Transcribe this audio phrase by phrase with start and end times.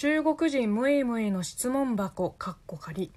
[0.00, 3.10] 中国人ムイムイの質問箱かっこ仮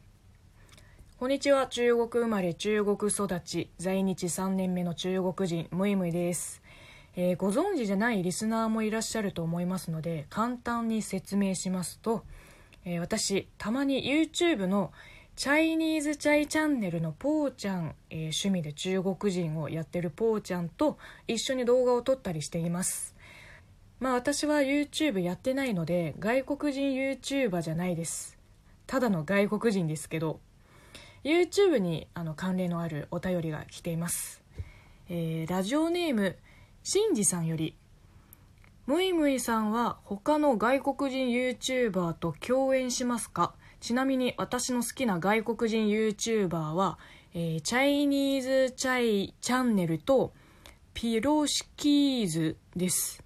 [1.20, 1.68] こんにちは。
[1.68, 3.70] 中国生まれ中国育ち。
[3.78, 6.64] 在日3年目の中国人ムイムイです、
[7.16, 12.24] えー、ご存知じゃないリスナーもいらっしゃると思いますので簡単に説明しますと、
[12.84, 14.92] えー、私たまに YouTube の
[15.36, 23.14] チャイニーズチャイチャンネルのポーちゃん、えー、趣味で中国人をやってるポーちゃんと一緒に動画を撮ったりしています。
[24.02, 28.38] まあ私は YouTube やってないので外国人 YouTuber じゃないです。
[28.88, 30.42] ただの外国人ですけど
[31.24, 34.42] YouTube にあの関連のあるお便りが来ています、
[35.08, 36.36] えー、ラジオネーム
[36.84, 37.76] しんじさんより
[38.88, 43.54] むいむいさんは他の外国人 YouTuber と共演しますか？
[43.80, 46.98] ちなみに私の好きな外国人 YouTuber は、
[47.36, 50.34] えー、チャイニーズチャイチャンネルと
[50.96, 53.24] ピロシキーズです。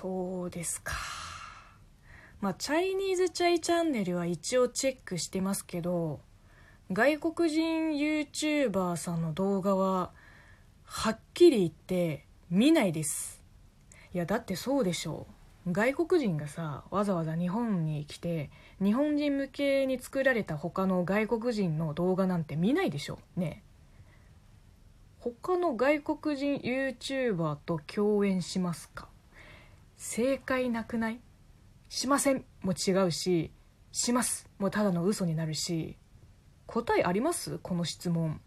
[0.00, 0.94] そうですか。
[2.40, 6.20] まあチャイニーズチャイチャンネルは一応チェックしてますけど
[6.92, 10.12] 外国人 YouTuber さんの動画は
[10.84, 13.42] はっきり言って見ないです。
[14.14, 15.26] いやだってそうでしょ
[15.66, 15.72] う。
[15.72, 23.18] 外国人がさわざわざ日本に来て日本人向けに作られた他の外国人の動画なんて見ないでしょ。
[23.36, 23.64] うね。
[25.18, 29.08] 他の外国人 YouTuber と共演しますか？
[29.98, 31.20] 正解なくない？
[31.88, 32.44] しません。
[32.62, 33.52] も違うし。
[33.90, 34.48] します。
[34.58, 35.98] もただの嘘になるし。
[36.66, 37.58] 答えあります？
[37.58, 38.40] この質問。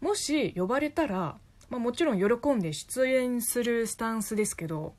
[0.00, 1.36] もし呼ばれたら、
[1.68, 4.94] まあ、もちろん喜んで出演するスタンスですけど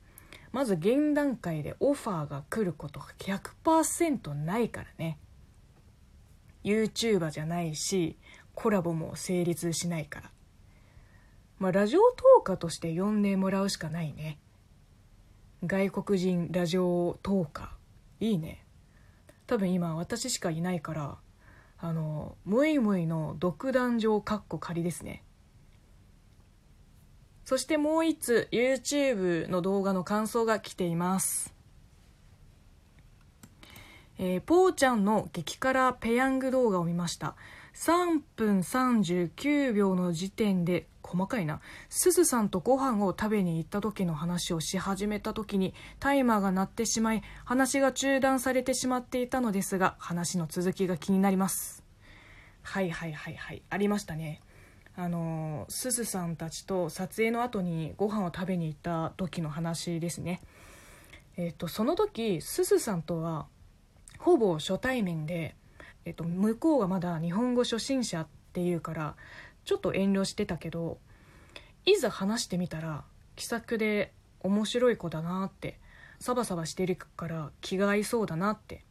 [0.52, 5.18] まず現段階でオファーが来ることが100%ないからね。
[6.64, 8.18] YouTuber じゃないし
[8.54, 10.30] コラボも成立しないから。
[11.58, 14.38] まあラジオトーカーとして呼んでもらうしかないね。
[15.64, 18.26] 外国人ラジオトーカー。
[18.26, 18.64] いいね。
[19.46, 21.16] 多分今私しかいないから
[21.78, 25.22] あのムイムイの独壇場かっこ仮ですね。
[27.44, 31.54] そしてもう一つ YouTube の動画の感想が来ています。
[34.18, 37.34] えー、ぽーちゃんの激辛ペヤング動画を見ました。
[37.74, 41.60] 3分39秒の時点で細かいな。
[41.88, 51.84] すずさんとご飯を食べに行った時の話をし始めた時にタイマーが鳴ってしまい話が中断されてしまっていたのですが話の続きが気になります。
[52.62, 53.62] はいはいはいはい。
[53.70, 54.40] ありましたね。
[54.96, 60.40] あのすずさんたちと撮影の後にご飯を食べに行った時の話ですね。
[61.36, 63.46] えっ、とその時すずさんとは
[64.18, 65.54] ほぼ初対面で、
[66.04, 69.16] えっ、と、向こうがまだ日本語初心者っていうから
[69.66, 70.98] ちょっと遠慮してたけど
[71.84, 73.04] いざ話してみたら
[73.34, 75.78] 気さくで面白い子だなって
[76.20, 78.84] サバサバしてるから気が合いそうだなって。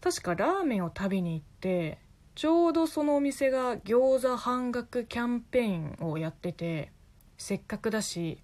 [0.00, 1.98] 確かラーメンを食べに行って
[2.34, 6.92] ちょうどそのお店が餃子半額キャンペーンをやってて
[7.36, 8.38] せっかくだし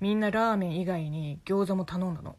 [0.00, 2.36] みんなラーメン以外に餃子も頼んだの。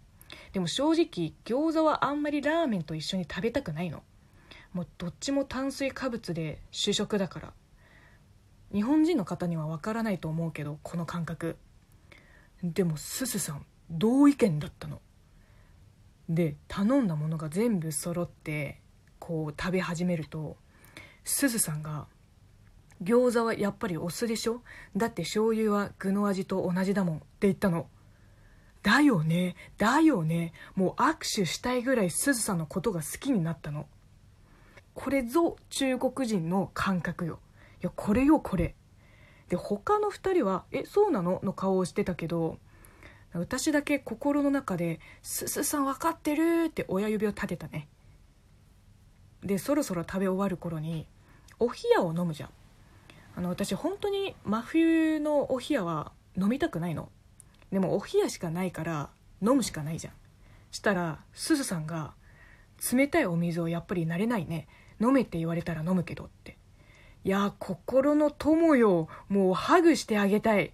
[0.53, 4.01] でも正直餃子はあんまりラーメンと一緒に食べたくないの。
[4.73, 7.53] もうどっちも炭水化物で主食だから。
[8.73, 11.57] 日本人の方にはわからないと思うけどこの感覚。
[12.61, 15.01] でもすすさん同意見だったの。
[16.27, 18.79] で頼んだものが全部揃って
[19.17, 20.57] こう食べ始めると
[21.23, 22.07] すずさんが
[23.01, 24.61] 「餃子はやっぱりお酢でしょ？
[24.95, 27.87] だって醤油は具の味と同じだもん」って言ったの
[28.83, 30.53] だよねだよね。
[30.75, 33.87] もう握手したいぐらいすずさんのことが好きになったの。
[34.93, 37.39] これぞ中国人の感覚よ。
[37.81, 38.75] やこれよこれ。
[39.47, 42.59] で他の2人は「えそうなの?」の顔をしてたけど
[43.33, 47.87] 私だけ心の中で「すすさん分かってる!」って親指を立てたね。
[49.41, 51.07] でそろそろ食べ終わる頃に
[51.59, 52.49] お冷やを飲むじゃん。
[53.35, 57.09] あの私本当に真冬のお冷やは飲みたくないの。
[57.71, 59.09] でもお冷やしかないから
[59.41, 60.13] 飲むしかないじゃん。
[60.71, 62.13] したらすずさんが
[62.93, 64.67] 「冷たいお水をやっぱり慣れないね。
[64.99, 66.58] 飲めって言われたら飲むけど」って。
[67.25, 69.07] いや心の友よ。
[69.27, 70.73] もうハグしてあげたい。